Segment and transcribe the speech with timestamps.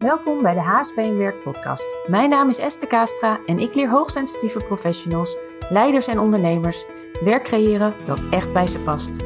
[0.00, 1.98] Welkom bij de HSP Werk podcast.
[2.06, 5.36] Mijn naam is Esther Kastra en ik leer hoogsensitieve professionals,
[5.68, 6.84] leiders en ondernemers
[7.24, 9.18] werk creëren dat echt bij ze past.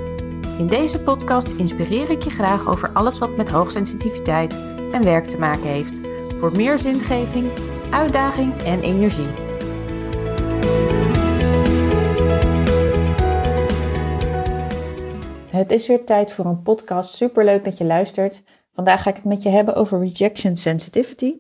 [0.59, 4.57] In deze podcast inspireer ik je graag over alles wat met hoogsensitiviteit
[4.93, 6.01] en werk te maken heeft.
[6.39, 7.51] Voor meer zingeving,
[7.91, 9.31] uitdaging en energie.
[15.47, 17.15] Het is weer tijd voor een podcast.
[17.15, 18.43] Superleuk dat je luistert.
[18.75, 21.35] Vandaag ga ik het met je hebben over rejection sensitivity.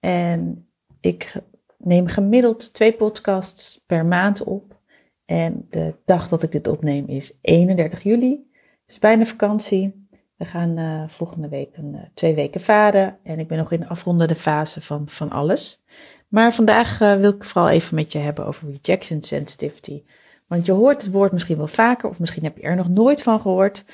[0.00, 0.68] En
[1.00, 1.32] ik
[1.78, 4.80] neem gemiddeld twee podcasts per maand op.
[5.24, 8.46] En de dag dat ik dit opneem is 31 juli.
[8.82, 10.08] Het is bijna vakantie.
[10.36, 13.18] We gaan uh, volgende week een, uh, twee weken varen.
[13.22, 15.82] En ik ben nog in de afrondende fase van, van alles.
[16.28, 20.02] Maar vandaag uh, wil ik vooral even met je hebben over rejection sensitivity.
[20.46, 23.22] Want je hoort het woord misschien wel vaker, of misschien heb je er nog nooit
[23.22, 23.84] van gehoord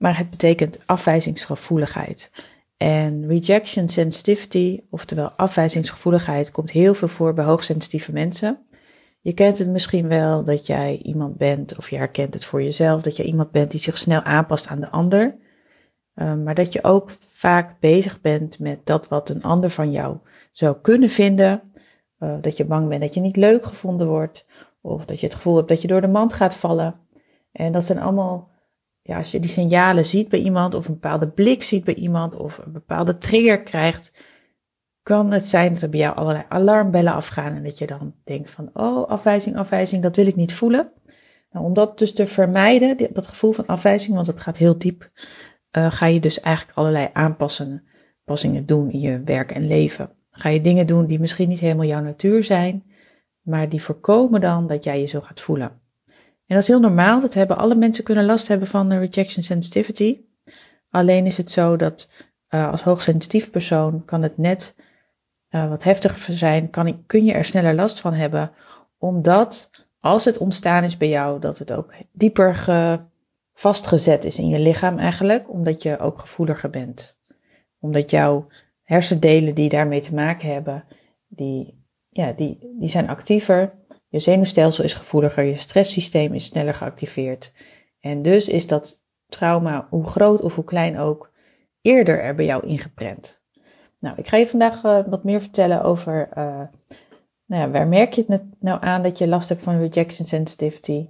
[0.00, 2.30] maar het betekent afwijzingsgevoeligheid.
[2.76, 8.58] En rejection sensitivity, oftewel afwijzingsgevoeligheid, komt heel veel voor bij hoogsensitieve mensen.
[9.20, 13.02] Je kent het misschien wel dat jij iemand bent, of je herkent het voor jezelf,
[13.02, 15.36] dat je iemand bent die zich snel aanpast aan de ander.
[16.14, 20.16] Um, maar dat je ook vaak bezig bent met dat wat een ander van jou
[20.52, 21.62] zou kunnen vinden.
[22.18, 24.46] Uh, dat je bang bent dat je niet leuk gevonden wordt,
[24.80, 27.00] of dat je het gevoel hebt dat je door de mand gaat vallen.
[27.52, 28.49] En dat zijn allemaal
[29.10, 32.36] ja, als je die signalen ziet bij iemand, of een bepaalde blik ziet bij iemand,
[32.36, 34.12] of een bepaalde trigger krijgt,
[35.02, 38.50] kan het zijn dat er bij jou allerlei alarmbellen afgaan en dat je dan denkt
[38.50, 40.92] van, oh, afwijzing, afwijzing, dat wil ik niet voelen.
[41.50, 45.10] Nou, om dat dus te vermijden, dat gevoel van afwijzing, want het gaat heel diep,
[45.76, 50.10] uh, ga je dus eigenlijk allerlei aanpassingen doen in je werk en leven.
[50.30, 52.84] Ga je dingen doen die misschien niet helemaal jouw natuur zijn,
[53.40, 55.79] maar die voorkomen dan dat jij je zo gaat voelen.
[56.50, 57.20] En dat is heel normaal.
[57.20, 60.20] Dat hebben alle mensen kunnen last hebben van rejection sensitivity.
[60.90, 62.08] Alleen is het zo dat
[62.50, 64.76] uh, als hoogsensitief persoon kan het net
[65.50, 66.70] uh, wat heftiger zijn.
[66.70, 68.52] Kan, kun je er sneller last van hebben.
[68.98, 73.00] Omdat als het ontstaan is bij jou, dat het ook dieper ge,
[73.52, 75.50] vastgezet is in je lichaam eigenlijk.
[75.50, 77.20] Omdat je ook gevoeliger bent.
[77.78, 78.46] Omdat jouw
[78.82, 80.84] hersendelen die daarmee te maken hebben,
[81.28, 83.72] die, ja, die, die zijn actiever.
[84.10, 87.52] Je zenuwstelsel is gevoeliger, je stresssysteem is sneller geactiveerd.
[88.00, 91.32] En dus is dat trauma, hoe groot of hoe klein ook,
[91.82, 93.42] eerder er bij jou ingeprent.
[93.98, 96.62] Nou, ik ga je vandaag uh, wat meer vertellen over, uh,
[97.46, 101.08] nou ja, waar merk je het nou aan dat je last hebt van rejection sensitivity?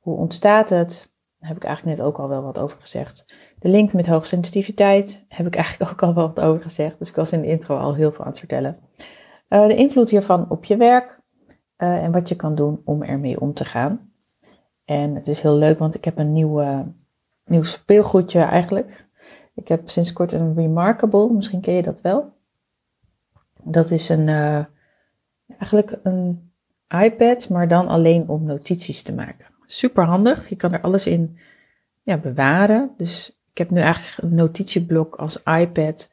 [0.00, 1.10] Hoe ontstaat het?
[1.38, 3.24] Daar heb ik eigenlijk net ook al wel wat over gezegd.
[3.58, 6.98] De link met hoogsensitiviteit heb ik eigenlijk ook al wel wat over gezegd.
[6.98, 8.78] Dus ik was in de intro al heel veel aan het vertellen.
[9.48, 11.19] Uh, de invloed hiervan op je werk,
[11.82, 14.12] uh, en wat je kan doen om ermee om te gaan.
[14.84, 16.84] En het is heel leuk, want ik heb een nieuw,
[17.44, 19.08] nieuw speelgoedje eigenlijk.
[19.54, 22.32] Ik heb sinds kort een Remarkable, misschien ken je dat wel.
[23.62, 24.64] Dat is een, uh,
[25.46, 26.52] eigenlijk een
[26.88, 29.46] iPad, maar dan alleen om notities te maken.
[29.66, 31.38] Super handig, je kan er alles in
[32.02, 32.90] ja, bewaren.
[32.96, 36.10] Dus ik heb nu eigenlijk een notitieblok als iPad.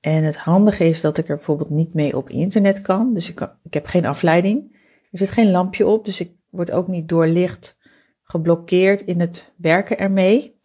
[0.00, 3.14] En het handige is dat ik er bijvoorbeeld niet mee op internet kan.
[3.14, 4.76] Dus ik, ik heb geen afleiding.
[5.12, 7.78] Er zit geen lampje op, dus ik word ook niet door licht
[8.22, 10.60] geblokkeerd in het werken ermee.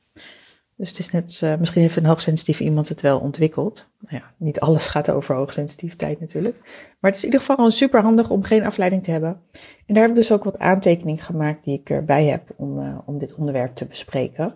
[0.76, 3.90] Dus het is net, uh, misschien heeft een hoogsensitief iemand het wel ontwikkeld.
[4.00, 6.56] Nou ja, niet alles gaat over hoogsensitiviteit natuurlijk.
[7.00, 9.42] Maar het is in ieder geval gewoon super handig om geen afleiding te hebben.
[9.86, 12.98] En daar heb ik dus ook wat aantekeningen gemaakt die ik erbij heb om, uh,
[13.06, 14.56] om dit onderwerp te bespreken.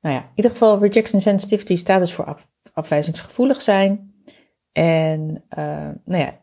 [0.00, 4.14] Nou ja, in ieder geval rejection sensitivity staat dus voor af, afwijzingsgevoelig zijn.
[4.72, 6.39] En uh, nou ja,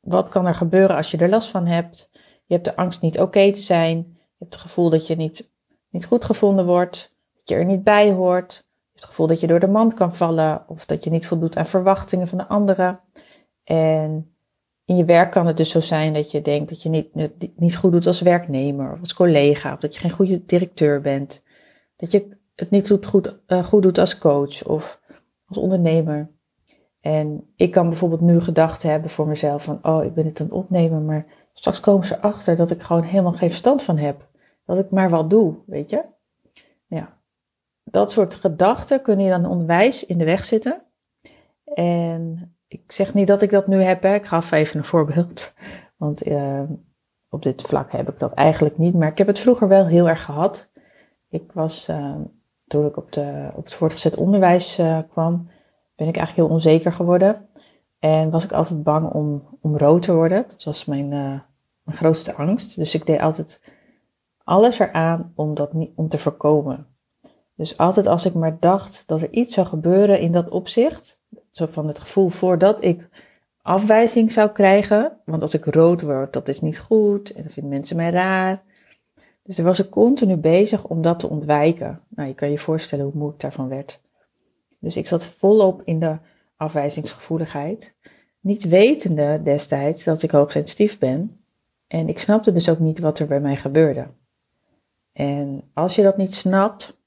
[0.00, 2.10] wat kan er gebeuren als je er last van hebt?
[2.46, 3.96] Je hebt de angst niet oké te zijn.
[3.96, 5.50] Je hebt het gevoel dat je niet,
[5.90, 7.14] niet goed gevonden wordt.
[7.34, 8.52] Dat je er niet bij hoort.
[8.52, 10.64] Je hebt het gevoel dat je door de mand kan vallen.
[10.68, 13.00] Of dat je niet voldoet aan verwachtingen van de anderen.
[13.64, 14.34] En
[14.84, 17.08] in je werk kan het dus zo zijn dat je denkt dat je niet,
[17.56, 19.72] niet goed doet als werknemer of als collega.
[19.72, 21.42] Of dat je geen goede directeur bent.
[21.96, 25.00] Dat je het niet goed, goed, uh, goed doet als coach of
[25.46, 26.30] als ondernemer.
[27.00, 30.46] En ik kan bijvoorbeeld nu gedachten hebben voor mezelf van, oh, ik ben het aan
[30.46, 34.28] het opnemen, maar straks komen ze erachter dat ik gewoon helemaal geen verstand van heb.
[34.64, 36.04] Dat ik maar wat doe, weet je?
[36.86, 37.18] Ja.
[37.84, 40.82] Dat soort gedachten kunnen je dan onwijs in de weg zitten.
[41.74, 44.14] En ik zeg niet dat ik dat nu heb, hè.
[44.14, 45.54] ik gaf even een voorbeeld.
[45.96, 46.62] Want uh,
[47.28, 50.08] op dit vlak heb ik dat eigenlijk niet, maar ik heb het vroeger wel heel
[50.08, 50.70] erg gehad.
[51.28, 52.14] Ik was, uh,
[52.66, 55.48] toen ik op, de, op het voortgezet onderwijs uh, kwam,
[56.00, 57.48] ben ik eigenlijk heel onzeker geworden.
[57.98, 60.44] En was ik altijd bang om, om rood te worden.
[60.48, 61.40] Dat was mijn, uh,
[61.82, 62.76] mijn grootste angst.
[62.76, 63.72] Dus ik deed altijd
[64.44, 66.86] alles eraan om dat niet, om te voorkomen.
[67.54, 71.66] Dus altijd als ik maar dacht dat er iets zou gebeuren in dat opzicht, zo
[71.66, 73.08] van het gevoel voordat ik
[73.62, 75.12] afwijzing zou krijgen.
[75.24, 77.32] Want als ik rood word, dat is niet goed.
[77.32, 78.62] En dan vinden mensen mij raar.
[79.42, 82.00] Dus er was ik continu bezig om dat te ontwijken.
[82.08, 84.00] Nou, je kan je voorstellen hoe moe ik daarvan werd.
[84.80, 86.18] Dus ik zat volop in de
[86.56, 87.96] afwijzingsgevoeligheid.
[88.40, 91.44] Niet wetende destijds dat ik hoogsensitief ben.
[91.86, 94.06] En ik snapte dus ook niet wat er bij mij gebeurde.
[95.12, 96.98] En als je dat niet snapt,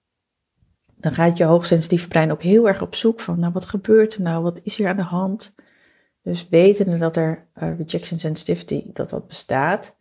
[0.96, 4.22] dan gaat je hoogsensitieve brein ook heel erg op zoek van, nou wat gebeurt er
[4.22, 5.56] nou, wat is hier aan de hand?
[6.22, 9.98] Dus wetende dat er uh, rejection sensitivity, dat dat bestaat,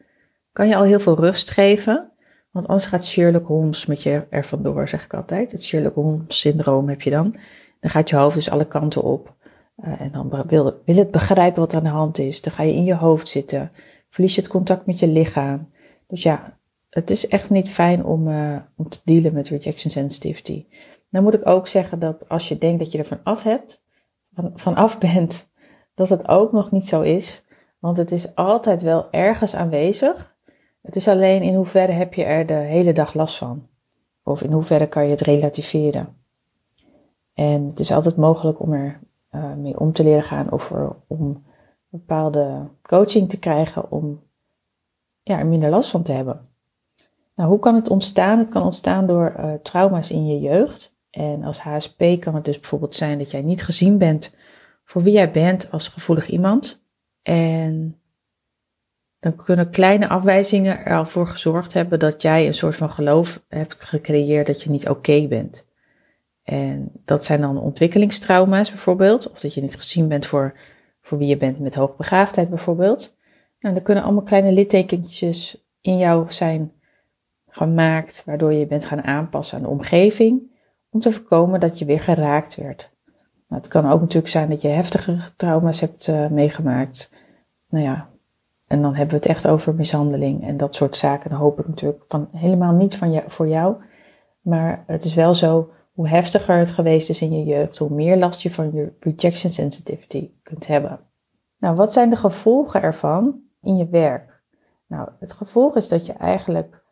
[0.52, 2.11] kan je al heel veel rust geven.
[2.52, 5.52] Want anders gaat Sherlock Holmes met je er vandoor, zeg ik altijd.
[5.52, 7.36] Het Sherlock Holmes syndroom heb je dan.
[7.80, 9.34] Dan gaat je hoofd dus alle kanten op.
[9.84, 12.40] Uh, en dan wil, wil het begrijpen wat aan de hand is.
[12.40, 13.72] Dan ga je in je hoofd zitten.
[14.08, 15.70] Verlies je het contact met je lichaam.
[16.06, 16.58] Dus ja,
[16.90, 20.66] het is echt niet fijn om, uh, om te dealen met rejection sensitivity.
[21.10, 23.82] Dan moet ik ook zeggen dat als je denkt dat je er van af hebt,
[24.34, 25.50] van, van af bent,
[25.94, 27.44] dat het ook nog niet zo is.
[27.78, 30.31] Want het is altijd wel ergens aanwezig.
[30.82, 33.68] Het is alleen in hoeverre heb je er de hele dag last van.
[34.22, 36.16] Of in hoeverre kan je het relativeren.
[37.34, 39.00] En het is altijd mogelijk om er
[39.30, 41.44] uh, mee om te leren gaan of er, om
[41.88, 44.22] bepaalde coaching te krijgen om
[45.22, 46.48] ja, er minder last van te hebben.
[47.34, 48.38] Nou, hoe kan het ontstaan?
[48.38, 50.96] Het kan ontstaan door uh, trauma's in je jeugd.
[51.10, 54.34] En als HSP kan het dus bijvoorbeeld zijn dat jij niet gezien bent
[54.84, 56.84] voor wie jij bent als gevoelig iemand.
[57.22, 58.00] En
[59.22, 63.44] dan kunnen kleine afwijzingen er al voor gezorgd hebben dat jij een soort van geloof
[63.48, 65.66] hebt gecreëerd dat je niet oké bent.
[66.42, 70.54] En dat zijn dan ontwikkelingstrauma's bijvoorbeeld, of dat je niet gezien bent voor,
[71.00, 73.16] voor wie je bent met hoogbegaafdheid bijvoorbeeld.
[73.58, 76.72] Nou, er kunnen allemaal kleine littekentjes in jou zijn
[77.48, 80.42] gemaakt, waardoor je bent gaan aanpassen aan de omgeving,
[80.90, 82.90] om te voorkomen dat je weer geraakt werd.
[83.48, 87.14] Nou, het kan ook natuurlijk zijn dat je heftige trauma's hebt uh, meegemaakt.
[87.68, 88.10] Nou ja,
[88.72, 91.30] en dan hebben we het echt over mishandeling en dat soort zaken.
[91.30, 93.76] Dan hoop ik natuurlijk van, helemaal niet van je, voor jou.
[94.40, 98.16] Maar het is wel zo, hoe heftiger het geweest is in je jeugd, hoe meer
[98.16, 101.00] last je van je rejection sensitivity kunt hebben.
[101.58, 104.42] Nou, wat zijn de gevolgen ervan in je werk?
[104.86, 106.82] Nou, het gevolg is dat je eigenlijk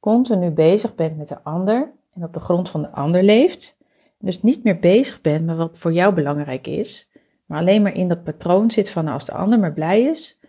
[0.00, 3.76] continu bezig bent met de ander en op de grond van de ander leeft.
[4.18, 7.10] Dus niet meer bezig bent met wat voor jou belangrijk is,
[7.46, 10.40] maar alleen maar in dat patroon zit van als de ander maar blij is,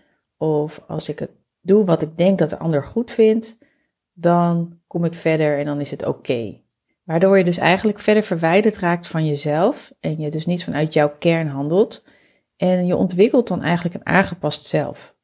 [0.43, 1.29] of als ik het
[1.61, 3.57] doe wat ik denk dat de ander goed vindt,
[4.13, 6.61] dan kom ik verder en dan is het oké.
[7.03, 11.13] Waardoor je dus eigenlijk verder verwijderd raakt van jezelf en je dus niet vanuit jouw
[11.19, 12.03] kern handelt.
[12.55, 15.15] En je ontwikkelt dan eigenlijk een aangepast zelf.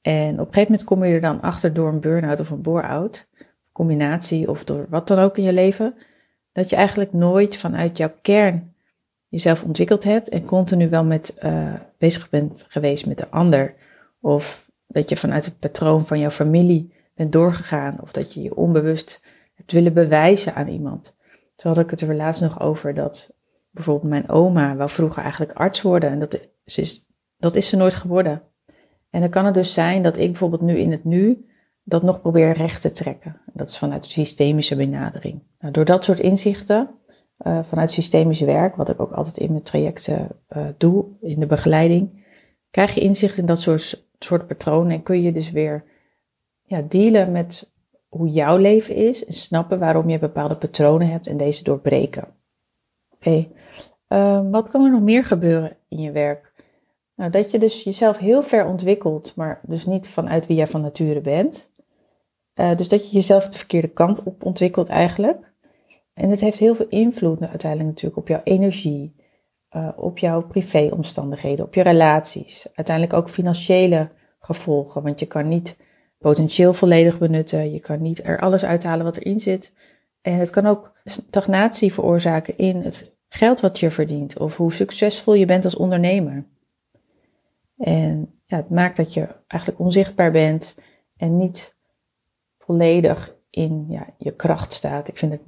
[0.00, 2.62] En op een gegeven moment kom je er dan achter door een burn-out of een
[2.62, 3.28] bore-out,
[3.72, 5.94] combinatie of door wat dan ook in je leven,
[6.52, 8.74] dat je eigenlijk nooit vanuit jouw kern
[9.28, 13.74] jezelf ontwikkeld hebt en continu wel met uh, bezig bent geweest met de ander.
[14.20, 17.98] Of dat je vanuit het patroon van jouw familie bent doorgegaan.
[18.00, 19.24] Of dat je je onbewust
[19.54, 21.14] hebt willen bewijzen aan iemand.
[21.56, 23.34] Zo had ik het er laatst nog over dat
[23.70, 26.10] bijvoorbeeld mijn oma wel vroeger eigenlijk arts worden.
[26.10, 28.42] En dat is, dat is ze nooit geworden.
[29.10, 31.46] En dan kan het dus zijn dat ik bijvoorbeeld nu in het nu
[31.82, 33.40] dat nog probeer recht te trekken.
[33.52, 35.42] Dat is vanuit de systemische benadering.
[35.58, 36.90] Nou, door dat soort inzichten,
[37.46, 41.46] uh, vanuit systemisch werk, wat ik ook altijd in mijn trajecten uh, doe, in de
[41.46, 42.24] begeleiding,
[42.70, 45.84] krijg je inzicht in dat soort, soort patronen en kun je dus weer
[46.62, 47.74] ja, dealen met
[48.08, 52.28] hoe jouw leven is en snappen waarom je bepaalde patronen hebt en deze doorbreken.
[53.14, 53.46] Oké,
[54.08, 56.52] uh, wat kan er nog meer gebeuren in je werk?
[57.14, 60.80] Nou, dat je dus jezelf heel ver ontwikkelt, maar dus niet vanuit wie jij van
[60.80, 61.74] nature bent.
[62.54, 65.54] Uh, dus dat je jezelf de verkeerde kant op ontwikkelt eigenlijk.
[66.14, 69.14] En het heeft heel veel invloed uiteindelijk natuurlijk op jouw energie,
[69.76, 72.68] uh, op jouw privéomstandigheden, op je relaties.
[72.74, 75.80] Uiteindelijk ook financiële gevolgen, want je kan niet
[76.18, 77.72] potentieel volledig benutten.
[77.72, 79.74] Je kan niet er alles uithalen wat erin zit.
[80.20, 85.34] En het kan ook stagnatie veroorzaken in het geld wat je verdient of hoe succesvol
[85.34, 86.44] je bent als ondernemer.
[87.76, 90.78] En ja, het maakt dat je eigenlijk onzichtbaar bent
[91.16, 91.76] en niet
[92.58, 95.08] volledig in ja, je kracht staat.
[95.08, 95.40] Ik vind het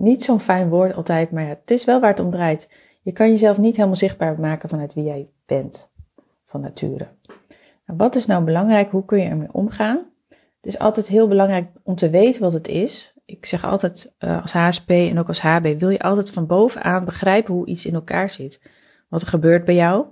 [0.00, 2.68] niet zo'n fijn woord altijd, maar ja, het is wel waar het om draait.
[3.02, 5.90] Je kan jezelf niet helemaal zichtbaar maken vanuit wie jij bent
[6.44, 7.08] van nature.
[7.86, 8.90] Nou, wat is nou belangrijk?
[8.90, 10.10] Hoe kun je ermee omgaan?
[10.28, 13.14] Het is altijd heel belangrijk om te weten wat het is.
[13.24, 17.04] Ik zeg altijd uh, als HSP en ook als HB wil je altijd van bovenaan
[17.04, 18.62] begrijpen hoe iets in elkaar zit.
[19.08, 20.06] Wat er gebeurt bij jou,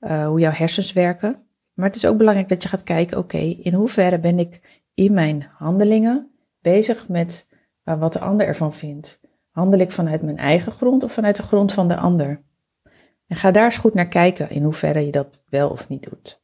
[0.00, 1.42] uh, hoe jouw hersens werken.
[1.72, 5.12] Maar het is ook belangrijk dat je gaat kijken, oké, in hoeverre ben ik in
[5.12, 7.48] mijn handelingen bezig met
[7.84, 9.20] uh, wat de ander ervan vindt?
[9.52, 12.42] Handel ik vanuit mijn eigen grond of vanuit de grond van de ander?
[13.26, 16.40] En ga daar eens goed naar kijken in hoeverre je dat wel of niet doet.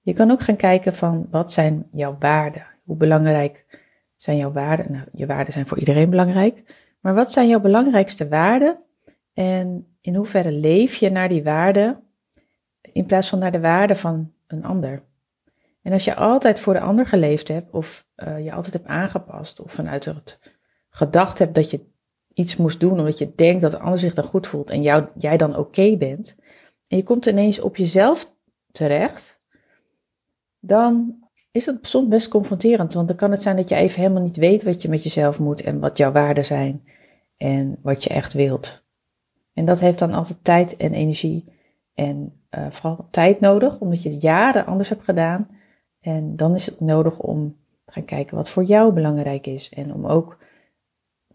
[0.00, 2.66] Je kan ook gaan kijken van wat zijn jouw waarden?
[2.84, 3.82] Hoe belangrijk
[4.16, 4.92] zijn jouw waarden?
[4.92, 6.74] Nou, je waarden zijn voor iedereen belangrijk.
[7.00, 8.78] Maar wat zijn jouw belangrijkste waarden?
[9.34, 12.02] En in hoeverre leef je naar die waarden
[12.80, 15.02] in plaats van naar de waarden van een ander?
[15.82, 19.60] En als je altijd voor de ander geleefd hebt, of uh, je altijd hebt aangepast,
[19.60, 20.55] of vanuit het
[20.96, 21.80] gedacht hebt dat je
[22.32, 25.04] iets moest doen omdat je denkt dat de ander zich dan goed voelt en jou,
[25.18, 26.36] jij dan oké bent,
[26.88, 28.34] en je komt ineens op jezelf
[28.70, 29.40] terecht,
[30.60, 31.24] dan
[31.56, 32.94] is dat soms best confronterend.
[32.94, 35.38] Want dan kan het zijn dat je even helemaal niet weet wat je met jezelf
[35.38, 36.84] moet en wat jouw waarden zijn
[37.36, 38.84] en wat je echt wilt.
[39.52, 41.44] En dat heeft dan altijd tijd en energie
[41.94, 45.48] en uh, vooral tijd nodig, omdat je jaren anders hebt gedaan.
[46.00, 49.68] En dan is het nodig om te gaan kijken wat voor jou belangrijk is.
[49.68, 50.38] En om ook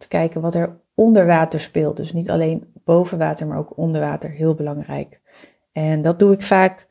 [0.01, 1.97] te kijken wat er onder water speelt.
[1.97, 4.29] Dus niet alleen boven water, maar ook onder water.
[4.29, 5.21] Heel belangrijk.
[5.71, 6.87] En dat doe ik vaak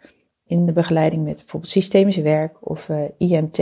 [0.47, 3.59] in de begeleiding met bijvoorbeeld systemisch werk of eh, IMT,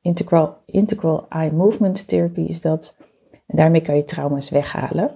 [0.00, 2.96] Integral, Integral Eye Movement Therapy is dat.
[3.46, 5.10] En daarmee kan je trauma's weghalen.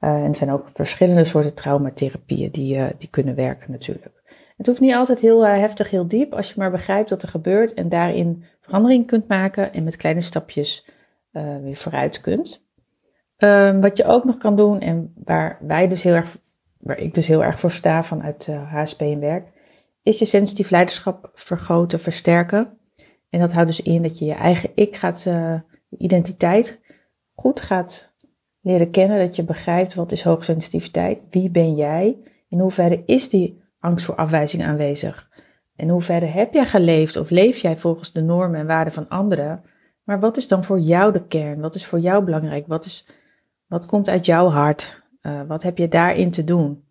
[0.00, 4.22] Uh, en er zijn ook verschillende soorten traumatherapieën die, uh, die kunnen werken natuurlijk.
[4.56, 7.74] Het hoeft niet altijd heel heftig, heel diep, als je maar begrijpt wat er gebeurt
[7.74, 10.86] en daarin verandering kunt maken en met kleine stapjes
[11.62, 12.64] weer vooruit kunt.
[13.42, 16.36] Um, wat je ook nog kan doen en waar wij dus heel erg,
[16.78, 19.46] waar ik dus heel erg voor sta vanuit HSP en werk,
[20.02, 22.78] is je sensitief leiderschap vergroten, versterken.
[23.30, 25.62] En dat houdt dus in dat je je eigen ik gaat, je
[25.98, 26.80] identiteit
[27.34, 28.14] goed gaat
[28.60, 29.18] leren kennen.
[29.18, 32.16] Dat je begrijpt wat is hoogsensitiviteit, wie ben jij,
[32.48, 35.28] in hoeverre is die angst voor afwijzing aanwezig.
[35.76, 39.62] In hoeverre heb jij geleefd of leef jij volgens de normen en waarden van anderen.
[40.04, 41.60] Maar wat is dan voor jou de kern?
[41.60, 42.66] Wat is voor jou belangrijk?
[42.66, 43.06] Wat, is,
[43.70, 45.02] wat komt uit jouw hart?
[45.22, 46.84] Uh, wat heb je daarin te doen?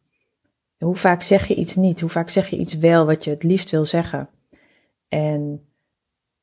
[0.77, 2.01] Hoe vaak zeg je iets niet?
[2.01, 4.29] Hoe vaak zeg je iets wel wat je het liefst wil zeggen?
[5.07, 5.67] En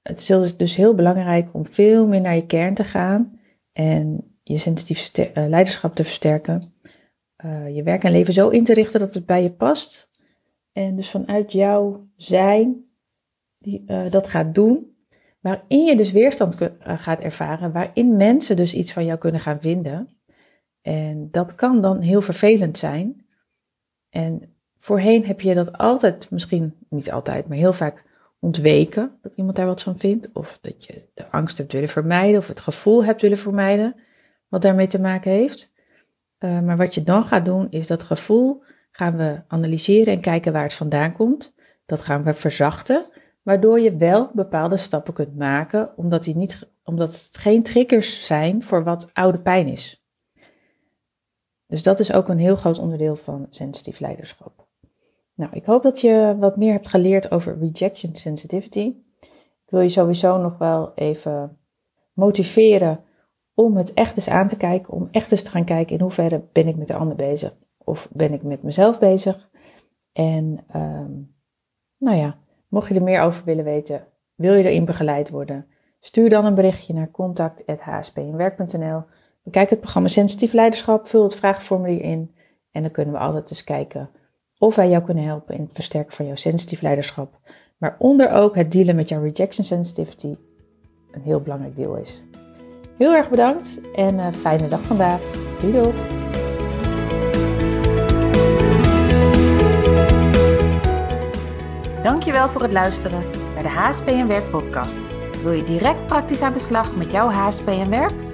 [0.02, 3.40] het is dus, dus heel belangrijk om veel meer naar je kern te gaan
[3.72, 6.74] en je sensitief eh, leiderschap te versterken.
[7.44, 10.10] Uh, je werk en leven zo in te richten dat het bij je past.
[10.72, 12.84] En dus vanuit jouw zijn
[13.58, 14.96] die, dat gaat doen.
[15.40, 17.72] Waarin je dus weerstand gaat ervaren.
[17.72, 20.15] Waarin mensen dus iets van jou kunnen gaan vinden.
[20.86, 23.26] En dat kan dan heel vervelend zijn.
[24.10, 28.04] En voorheen heb je dat altijd, misschien niet altijd, maar heel vaak
[28.38, 29.18] ontweken.
[29.22, 30.30] Dat iemand daar wat van vindt.
[30.32, 32.38] Of dat je de angst hebt willen vermijden.
[32.38, 33.94] Of het gevoel hebt willen vermijden.
[34.48, 35.72] Wat daarmee te maken heeft.
[36.38, 40.52] Uh, maar wat je dan gaat doen, is dat gevoel gaan we analyseren en kijken
[40.52, 41.54] waar het vandaan komt.
[41.86, 43.06] Dat gaan we verzachten.
[43.42, 45.96] Waardoor je wel bepaalde stappen kunt maken.
[45.96, 50.05] Omdat, die niet, omdat het geen triggers zijn voor wat oude pijn is.
[51.66, 54.66] Dus dat is ook een heel groot onderdeel van sensitief leiderschap.
[55.34, 58.94] Nou, ik hoop dat je wat meer hebt geleerd over rejection sensitivity.
[59.64, 61.58] Ik wil je sowieso nog wel even
[62.12, 63.04] motiveren
[63.54, 66.48] om het echt eens aan te kijken, om echt eens te gaan kijken in hoeverre
[66.52, 69.50] ben ik met de ander bezig of ben ik met mezelf bezig.
[70.12, 71.34] En um,
[71.96, 75.66] nou ja, mocht je er meer over willen weten, wil je erin begeleid worden,
[76.00, 79.02] stuur dan een berichtje naar contact.hspnwerk.nl
[79.46, 82.34] Bekijk het programma Sensitief Leiderschap, vul het vraagformulier in
[82.70, 84.10] en dan kunnen we altijd eens kijken
[84.58, 87.38] of wij jou kunnen helpen in het versterken van jouw sensitief leiderschap.
[87.78, 90.36] Maar onder ook het dealen met jouw rejection sensitivity
[91.10, 92.24] een heel belangrijk deel is.
[92.98, 95.20] Heel erg bedankt en een fijne dag vandaag.
[95.60, 95.94] Doei doeg!
[102.02, 103.24] Dankjewel voor het luisteren
[103.54, 105.08] naar de HSP en Werk podcast.
[105.42, 108.25] Wil je direct praktisch aan de slag met jouw HSP en Werk?